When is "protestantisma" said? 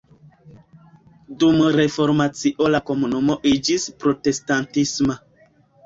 4.05-5.25